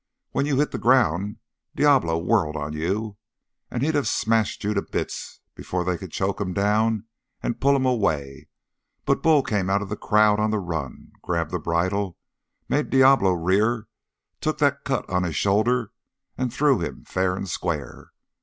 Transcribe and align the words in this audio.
When 0.31 0.47
you 0.47 0.57
hit 0.57 0.71
the 0.71 0.79
ground, 0.79 1.37
Diablo 1.75 2.17
whirled 2.17 2.55
on 2.55 2.73
you, 2.73 3.17
and 3.69 3.83
he'd 3.83 3.95
of 3.95 4.07
smashed 4.07 4.63
you 4.63 4.73
to 4.73 4.81
bits 4.81 5.41
before 5.53 5.83
they 5.83 5.95
could 5.95 6.11
choke 6.11 6.41
him 6.41 6.53
down 6.53 7.05
and 7.43 7.61
pull 7.61 7.75
him 7.75 7.85
away, 7.85 8.47
but 9.05 9.21
Bull 9.21 9.43
came 9.43 9.69
out 9.69 9.83
of 9.83 9.89
the 9.89 9.95
crowd 9.95 10.39
on 10.39 10.49
the 10.49 10.57
run, 10.57 11.11
grabbed 11.21 11.51
the 11.51 11.59
bridle, 11.59 12.17
made 12.67 12.89
Diablo 12.89 13.33
rear, 13.33 13.89
took 14.39 14.57
that 14.57 14.85
cut 14.85 15.07
on 15.07 15.21
his 15.21 15.35
shoulder, 15.35 15.91
and 16.35 16.51
threw 16.51 16.79
him 16.79 17.05
fair 17.05 17.35
and 17.35 17.47
square. 17.47 18.09